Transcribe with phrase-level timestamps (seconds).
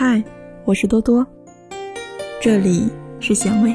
[0.00, 0.22] 嗨，
[0.64, 1.26] 我是多多，
[2.40, 3.74] 这里是咸味。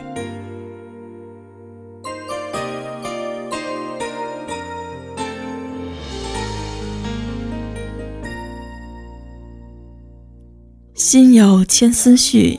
[10.96, 12.58] 心有千丝绪，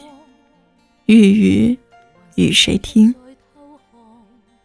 [1.06, 1.78] 欲语
[2.34, 3.14] 与谁听？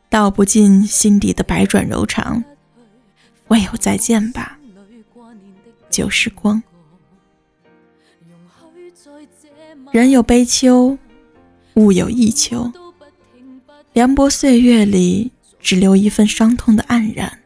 [0.10, 2.44] 道不尽心底的百转柔肠，
[3.48, 4.60] 唯有再见吧，
[5.90, 6.62] 旧时光。
[9.92, 11.00] 人有悲秋，
[11.74, 12.72] 物有异秋。
[13.94, 17.40] 凉薄岁月里，只留一份伤痛的黯然。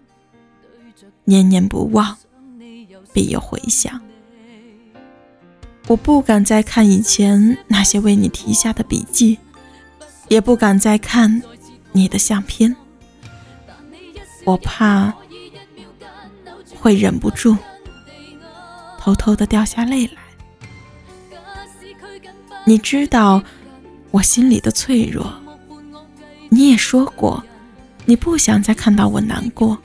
[1.23, 2.17] 念念不忘，
[3.13, 4.01] 必有回响。
[5.87, 9.39] 我不敢再看以前那些为你题下的笔记，
[10.27, 11.41] 也不敢再看
[11.93, 12.75] 你的相片。
[14.43, 15.13] 我怕
[16.75, 17.55] 会忍不住，
[18.99, 20.22] 偷偷的掉下泪来。
[22.65, 23.43] 你知道
[24.11, 25.33] 我心里的脆弱，
[26.49, 27.43] 你也说过，
[28.05, 29.77] 你不想再看到我难过。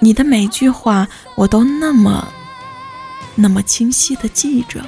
[0.00, 2.26] 你的每句话，我都那么、
[3.36, 4.84] 那么清晰的记着。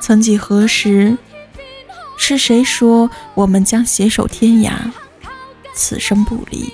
[0.00, 1.18] 曾几何时，
[2.16, 4.72] 是谁说我们将携手天涯，
[5.74, 6.72] 此生不离？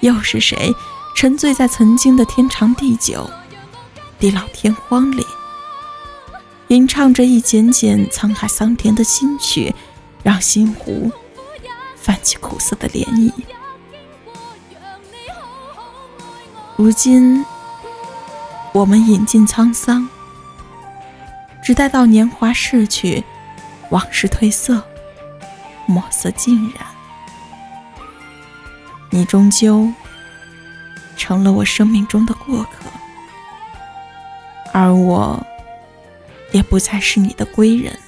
[0.00, 0.72] 又是谁
[1.16, 3.28] 沉醉在曾经的天长地久、
[4.18, 5.24] 地老天荒里？
[6.74, 9.72] 吟唱着一剪剪沧海桑田的新曲，
[10.24, 11.08] 让心湖
[11.94, 13.32] 泛起苦涩的涟漪。
[16.74, 17.46] 如今，
[18.72, 20.08] 我们饮尽沧桑，
[21.62, 23.22] 只待到年华逝去，
[23.90, 24.82] 往事褪色，
[25.86, 26.86] 墨色尽染，
[29.10, 29.92] 你终究
[31.16, 32.90] 成了我生命中的过客，
[34.72, 35.46] 而我。
[36.52, 37.98] 也不再是你的归人，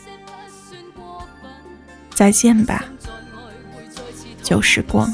[2.14, 2.84] 再见吧，
[4.42, 5.12] 旧时光。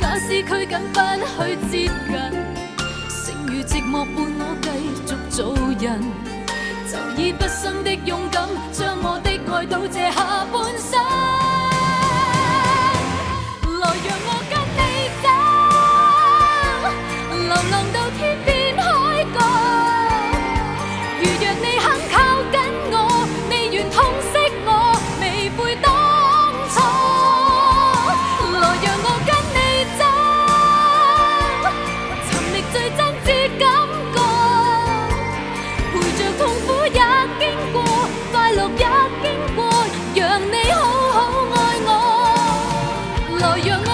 [0.00, 0.98] 假使拘谨不
[1.36, 2.20] 去接近，
[3.08, 4.66] 剩余寂寞伴我继
[5.06, 5.84] 续做人，
[6.90, 11.45] 就以不生的勇敢，将我的爱赌这下半生。
[43.56, 43.85] 我用。